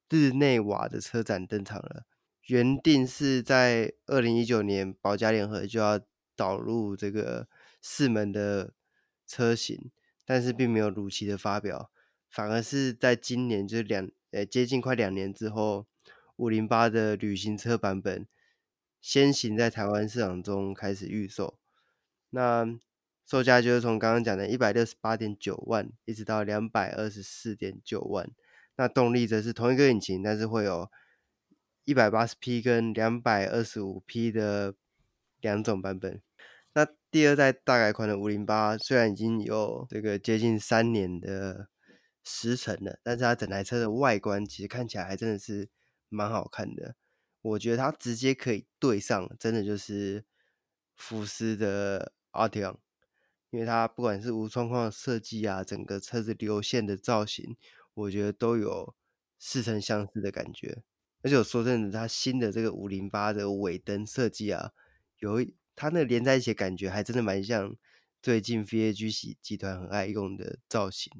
[0.10, 2.06] 日内瓦的车展登场了。
[2.47, 6.00] 原定是在二零一九年保加联合就要
[6.36, 7.47] 导入这个
[7.82, 8.73] 四门的
[9.28, 9.91] 车型，
[10.26, 11.91] 但是并没有如期的发表，
[12.30, 15.86] 反而是在今年就两呃接近快两年之后，
[16.38, 18.26] 五零八的旅行车版本。
[19.00, 21.60] 先行在台湾市场中开始预售，
[22.32, 22.65] 那
[23.29, 28.31] 售价就是从刚刚讲的一百六十八点九万，一直到两百二十四点九万。
[28.77, 30.89] 那动力则是同一个引擎，但是会有
[31.83, 34.75] 一百八十匹跟两百二十五匹的
[35.41, 36.21] 两种版本。
[36.73, 41.67] 那第二代大改款的五零八，虽然已经有这个接近三年的
[42.23, 45.67] 时程了，但是它整台车的外观其实看起来还真的是
[46.07, 46.95] 蛮好看的。
[47.41, 50.23] 我觉得它直接可以对上，真的就是
[50.95, 52.77] 福斯的 Arteon，
[53.49, 57.55] 因为它不管是无窗框设计啊，整个车子流线的造型，
[57.93, 58.95] 我觉得都有
[59.39, 60.83] 似曾相识的感觉。
[61.21, 64.71] 而且我说真的，它新的这个五零八的尾灯设计啊，
[65.19, 67.75] 有它那连在一起的感觉，还真的蛮像
[68.21, 71.12] 最近 VAG 集集团很爱用的造型。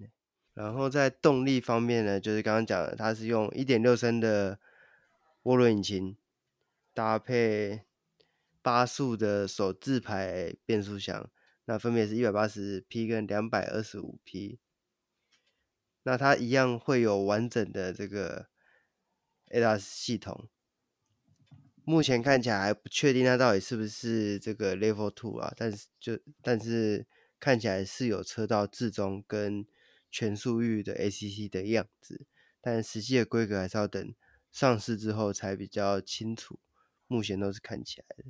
[0.54, 4.60] 然后在动力方面呢，就是刚刚讲的，它是用一点六升的。
[5.44, 6.18] 涡轮引擎
[6.94, 7.84] 搭配
[8.62, 11.30] 八速的手自排变速箱，
[11.70, 14.58] 那分别是一百八十 P 跟两百二十五 P，。
[16.04, 18.48] 那它一样会有完整的这个
[19.50, 20.48] ADAS 系统。
[21.84, 27.06] 目前看起来还不确定它到底是不是这个 Level Two 啊，但是就但是
[27.38, 29.68] 看起来是有车道置中跟
[30.10, 32.26] 全速域的 ACC 的样子，
[32.62, 34.16] 但实际的规格还是要等。
[34.54, 36.60] 上市之后才比较清楚，
[37.08, 38.24] 目前都是看起来的。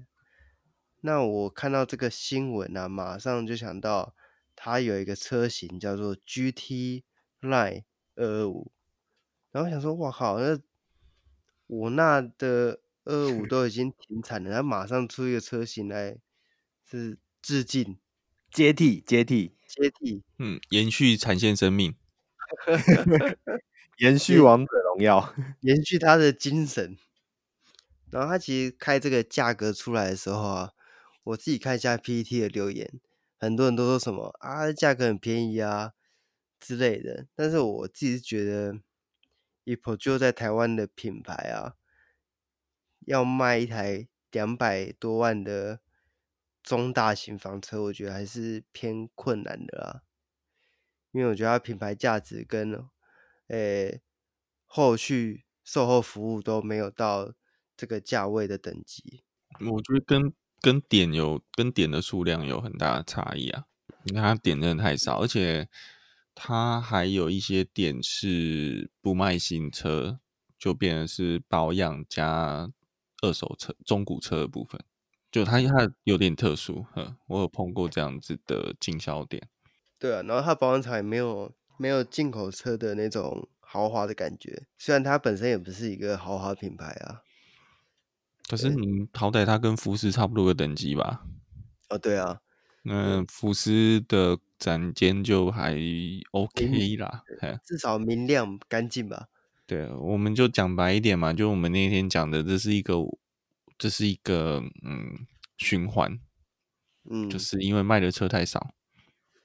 [1.08, 4.14] 那我看到这个新闻啊，马上就想到
[4.58, 7.06] 它有一个车型叫做 GT
[7.40, 8.74] Line 二二五，
[9.54, 10.60] 然后想说，哇靠，那
[11.68, 16.18] 我那的二二五 都已经停产了，它马上出一个车型来
[16.84, 17.98] 是致敬、
[18.52, 21.96] 接替、接替、接替，嗯，延续产线生命。
[24.00, 26.98] 延续王者荣耀， 延续他的精神。
[28.12, 30.74] 然后他其实开这个价格出来的时候啊，
[31.28, 33.02] 我自己看一下 PPT 的留言，
[33.38, 35.94] 很多人都说什么啊，价格很便宜啊
[36.60, 37.28] 之类的。
[37.36, 38.80] 但是我自己是觉得，
[39.66, 41.76] 以 Peugeot 在台湾的品牌啊，
[43.06, 45.82] 要卖一台两百多万的
[46.64, 50.04] 中大型房车，我觉得还是偏困难的啦。
[51.12, 52.88] 因为我觉得它品牌价值跟
[53.48, 54.02] 诶，
[54.66, 57.34] 后续售后服务都没有到
[57.76, 59.24] 这个价位的等级。
[59.60, 63.66] 我觉得跟跟点有跟点的数量有很大的差异啊！
[64.04, 65.68] 你看它点真的太少，而且
[66.34, 70.20] 它还有一些点是不卖新车，
[70.58, 72.70] 就变成是保养加
[73.22, 74.80] 二手车、中古车的部分，
[75.32, 79.48] 就它它有点特殊，嗯，我有碰过这样子的经销点。
[80.00, 87.22] 对啊，然后它保养厂也没有没有进口车的那种豪华的感觉，虽然它本身也不是一个豪华品牌啊。
[88.48, 91.26] 可是你好歹他跟福斯差不多的等级吧？
[91.90, 92.40] 哦，对啊，
[92.84, 93.24] 那。
[93.26, 95.78] 福斯的展间就还
[96.32, 97.24] OK 啦，
[97.66, 99.28] 至少明亮干净吧。
[99.66, 102.96] 对，我们就讲白一点嘛，就我们那天讲的，这是一个，
[103.78, 106.18] 这是一个，嗯，循环，
[107.10, 108.70] 嗯，就是因为卖的车太少，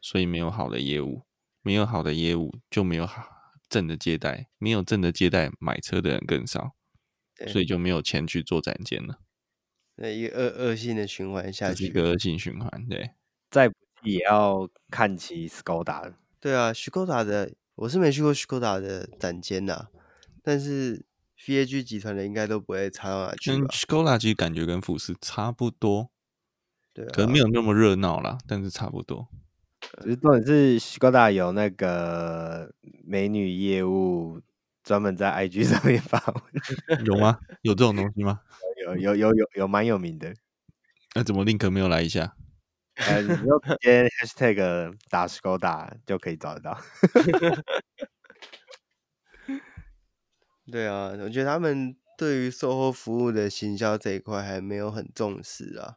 [0.01, 1.23] 所以没有好的业务，
[1.63, 3.27] 没有好的业务就没有好
[3.69, 6.77] 正的接待，没有正的接待，买车的人更少，
[7.49, 9.19] 所以就没有钱去做展间了。
[9.97, 13.11] 那一个恶恶性的循环下去，一个恶性循环，对，
[13.51, 16.15] 再不济也要看齐 Skoda。
[16.41, 19.89] 对啊，Skoda 的我是没去过 Skoda 的展间呐。
[20.43, 21.05] 但是
[21.45, 23.59] VAG 集团的应该都不会差到哪去吧？
[23.59, 26.11] 跟 Skoda 其实感觉跟富士差不多，
[26.93, 29.29] 对、啊，可能没有那么热闹啦，但是差不多。
[30.03, 32.73] 只是重点是 Skoda 有那个
[33.05, 34.41] 美女业务，
[34.83, 36.43] 专门在 IG 上面发文，
[37.07, 37.39] 有吗？
[37.63, 38.41] 有这种东西吗？
[38.85, 40.35] 有有有有有蛮有，名的。
[41.15, 42.35] 那怎么 link 没有来一下？
[42.97, 46.79] 呃，你就直接 Hashtag 打 Skoda 就可以找得到。
[50.71, 55.97] 对啊，我觉得他们对于售后服务的行销这一块还没有很重视啊。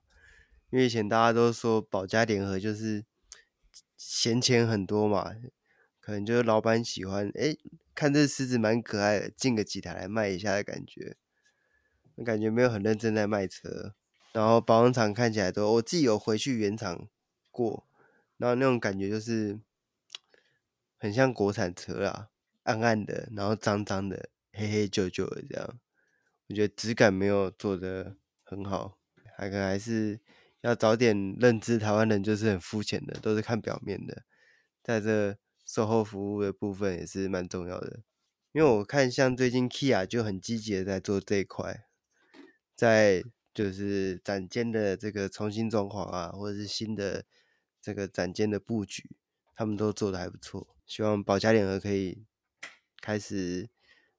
[0.71, 3.05] 因为以前大家都说保家联合就是
[3.97, 5.31] 闲钱很多嘛，
[6.05, 7.57] 可能就是老板喜欢，哎，
[7.95, 11.17] 看这狮子蛮可爱的，进个几台来卖一下的感觉。
[12.13, 13.95] 我感觉没有很认真在卖车，
[14.31, 17.09] 然后保养厂看起来都，我自己有回去原厂
[17.49, 17.87] 过，
[18.37, 19.59] 然后那种感觉就是
[20.99, 22.29] 很像国产车啊，
[22.61, 24.29] 暗暗的，然后脏脏的。
[24.57, 25.79] 黑黑旧旧的这样，
[26.47, 28.97] 我觉得质感没有做得很好，
[29.35, 30.21] 还可能还是
[30.61, 34.23] 要早点认知台湾人就是很肤浅的，都是看表面的，
[34.81, 38.04] 在这售后服务的部分也是蛮重要的。
[38.54, 41.86] 因为我看像最近 Kia 就很积极的在做这一块，
[42.75, 43.23] 在
[43.54, 47.25] 就是展间的这个重新装潢啊，或者是新的
[47.82, 49.17] 这个展间的布局，
[49.56, 50.75] 他们都做的还不错。
[50.86, 52.23] 希望保加联合可以
[53.01, 53.69] 开始。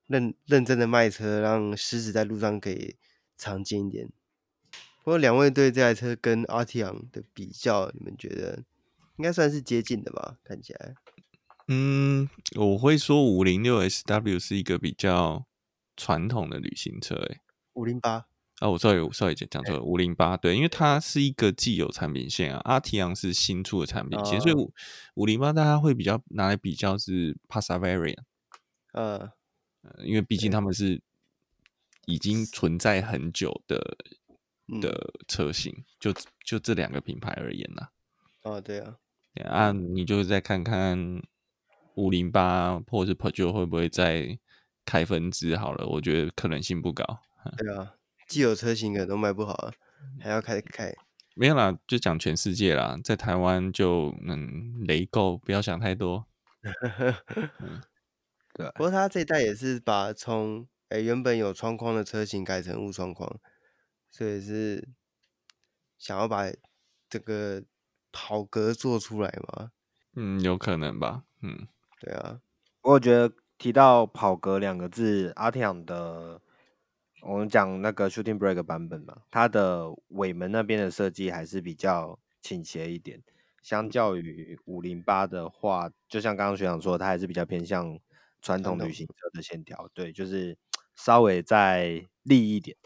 [0.08, 2.94] 认认真的卖车，让狮子在路上可以
[3.36, 4.08] 常见一点。
[5.02, 8.62] 不过两位对这台车跟阿提昂的比较，你们觉得
[9.16, 10.38] 应该算是接近的吧？
[10.44, 10.94] 看起来，
[11.68, 15.46] 嗯，我会说五零六 SW 是一个比较
[15.96, 17.40] 传统的旅行车，哎，
[17.74, 18.26] 五零八。
[18.60, 24.72] 啊，我稍微我稍微讲错了，五零八对，因为它是一个既有产品线啊，阿提昂是新出的产品线，哦、所以五
[25.14, 28.22] 五零八大家会比较拿来比较是 Passavarian，
[28.92, 29.32] 呃。
[30.04, 31.00] 因为毕竟他们是
[32.06, 33.96] 已经存在很久的
[34.82, 35.12] 的。
[35.28, 36.12] 车型，就
[36.44, 37.88] 就这两个品牌而言呐。
[38.42, 38.96] 哦，对啊，
[39.44, 41.22] 啊，你就再看看
[41.96, 44.38] 五零八或者是 Peugeot 会不会再
[44.86, 45.86] 开分支好了？
[45.86, 47.04] 我觉得可能性不高。
[47.58, 47.94] 对啊，
[48.26, 49.72] 既有车型可能都卖不好了，
[50.20, 50.94] 还要开开。
[51.34, 56.26] 没有啦，就讲全世界啦，在台湾就嗯雷够，不要想太多。
[57.60, 57.82] 嗯
[58.54, 63.38] 对，不过他这一代也是把从诶、欸、原本有窗框的车型改成无窗框，
[64.10, 64.88] 所以是
[65.98, 66.44] 想要把
[67.08, 67.62] 这个
[68.10, 69.72] 跑格做出来嘛？
[70.14, 71.24] 嗯，有可能吧。
[71.42, 71.68] 嗯，
[72.00, 72.40] 对啊。
[72.82, 76.40] 我觉得提到跑格两个字，阿提昂的，
[77.22, 83.22] 我们讲那个 Shooting Brake 版本嘛，它的尾门那边的设计还是比较倾斜一点，
[83.62, 87.98] 相较于五零八的话，就像刚刚学长说，它还是比较偏向。
[88.42, 90.56] 传统旅行车的线条，对，就是
[90.94, 92.76] 稍微再立一点。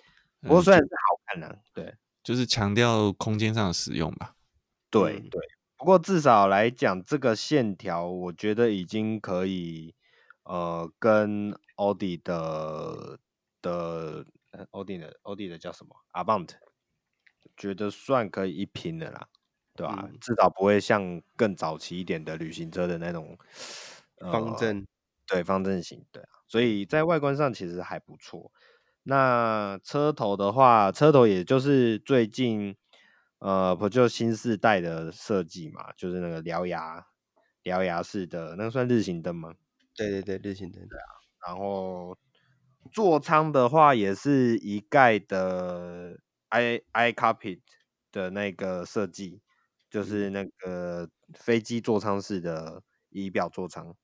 [0.41, 4.35] 不过虽然是好看啦、啊嗯，对，就是强调空间上的使用吧。
[4.89, 5.41] 对对。
[5.81, 9.95] 不过至少来讲，这个线条我觉得已经可以，
[10.45, 13.19] 呃，跟奥迪的
[13.63, 14.27] 的
[14.73, 16.51] 奥迪的奥迪的叫什么 Avant，
[17.57, 19.27] 觉得算可以一拼的啦，
[19.75, 20.19] 对吧、啊嗯？
[20.21, 23.39] 至少不会像更早期一点的旅行车的那种、
[24.19, 24.87] 呃、方正。
[25.27, 28.53] 对，方正型，对啊，所以在外观上其实还不错。
[29.05, 32.77] 那车头的话，车头也就是最近，
[33.41, 37.05] 呃，不就新世代的设计嘛，就是那个獠牙
[37.65, 39.55] 獠牙式的，那个算日行灯吗？
[39.97, 40.81] 对对对，日行灯。
[40.89, 41.07] 对啊，
[41.47, 42.17] 然后
[42.93, 46.19] 座舱的话也是一概的
[46.49, 47.61] i iCockpit
[48.13, 49.41] 的那个设计，
[49.91, 53.95] 就是那个飞机座舱式的仪表座舱。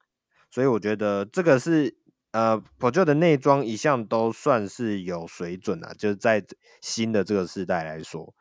[0.50, 1.98] 所以我觉得这个是
[2.32, 6.44] 呃，Peugeot 的内装一向都算是有水准啊，就是在
[6.80, 8.34] 新的这个时代来说，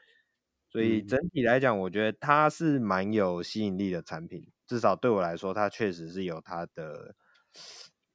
[0.75, 4.45] 所以整体来讲，我觉得它是蛮有吸引力的产品。
[4.67, 7.15] 至少对我来说，它确实是有它的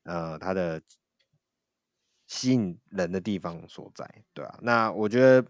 [0.02, 0.82] 呃它的
[2.26, 4.58] 吸引人的地方所在，对啊。
[4.60, 5.42] 那我觉得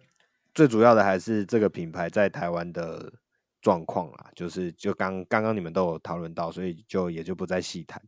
[0.54, 3.12] 最主要的还是这个品牌在台湾的
[3.60, 8.00] 状况啊，就是就刚刚刚你们都有讨论到，所以就也就不再细谈。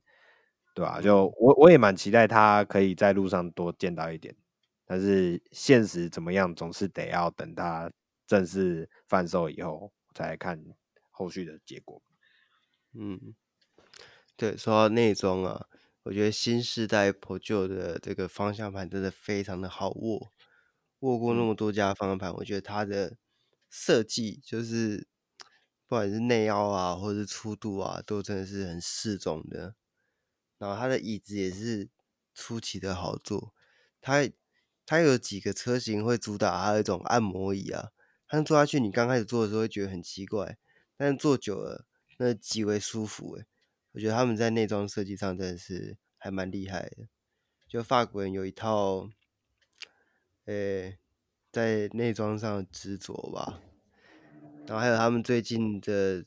[0.75, 1.01] 对吧、啊？
[1.03, 4.33] 就我我也蛮期待他可以在路上多见到一点，
[4.87, 7.91] 但是现实怎么样，总是得要等他
[8.33, 10.65] 正式贩售以后再来看
[11.11, 12.03] 后续的结果。
[12.95, 13.35] 嗯，
[14.37, 15.67] 对，说到内装啊，
[16.05, 20.33] 我觉得新世代 Peugeot 的这个方向盘真的非常的好握，
[21.01, 23.19] 握过那么多家方向盘，我觉得它的
[23.69, 25.07] 设计就是
[25.87, 29.75] 不管是内凹啊，或者是粗度啊，都真的是很适中的。
[30.57, 31.91] 然后它的椅子也是
[32.35, 33.55] 出奇的好坐，
[34.01, 34.31] 它
[34.87, 37.92] 它有几个车型会主打它的一种按摩椅啊，
[38.33, 40.57] 但坐下去你刚开始坐的时候会觉得很奇怪，
[40.97, 41.85] 但是坐久了
[42.17, 43.45] 那极为舒服诶，
[43.93, 47.09] 我觉得他们在内装设计上真的是还蛮厉害的，
[47.69, 49.11] 就法国人有一套，
[50.47, 50.97] 诶，
[51.51, 53.61] 在内装上执着吧，
[54.67, 56.25] 然后还有他们最近的。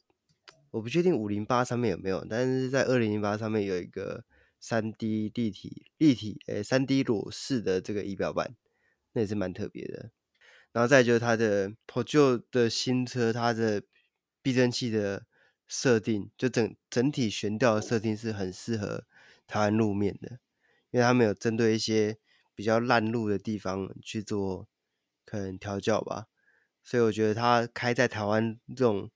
[0.69, 4.25] 我不确定五零八上面有没有，但是在二零零八上面有一个
[4.59, 8.55] 三 D 立体立体诶三 D 裸视的这个仪表板，
[9.13, 10.11] 那也是蛮特别的。
[10.75, 13.81] 然后再就是它的 Peugeot 的新车，它的
[14.41, 15.25] 避震器的
[15.69, 19.05] 设定，就整整体悬吊的设定是很适合
[19.47, 20.39] 台湾路面的，
[20.91, 22.17] 因为他们有针对一些
[22.53, 24.67] 比较烂路的地方去做
[25.23, 26.25] 可能调教吧，
[26.83, 29.09] 所以我觉得它开在台湾这种。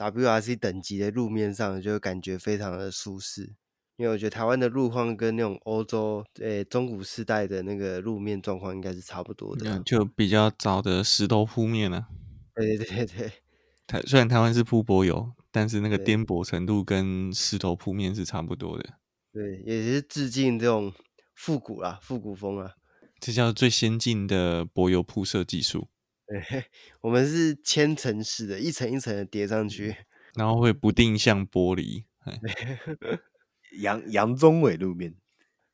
[0.00, 3.56] WRC 等级的路面上，就感觉非常的舒适，
[3.98, 12.06] 因为我觉得台湾的路况跟那种欧洲诶、欸、中古世代的那个路面状况应该是差不多的，就比较早的石头铺面啊。
[12.54, 13.32] 对对对对，
[13.88, 18.94] 台虽然台湾是铺柏油，但是那个颠簸程度跟石头铺面是差不多的。
[19.32, 20.92] 对，也是致敬这种
[21.34, 22.74] 复古啦，复古风啊。
[23.18, 25.88] 这叫最先进的柏油铺设技术。
[26.24, 26.64] 对，
[27.02, 29.96] 我们是千层式的，一层一层的叠上去，
[30.36, 32.04] 然后会不定向玻璃，
[33.72, 35.14] 杨杨宗纬路面。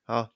[0.04, 0.32] 好，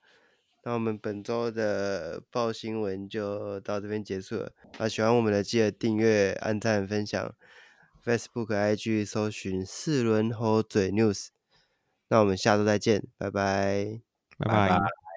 [0.63, 4.51] 那我们本周的报新闻就到这边结束了。
[4.77, 7.35] 那喜欢我们的记得订阅、按赞、分享。
[8.03, 11.27] Facebook、IG 搜寻四轮猴嘴 News。
[12.07, 14.01] 那我们下周再见，拜拜，
[14.37, 14.69] 拜拜。
[14.69, 15.08] 拜拜。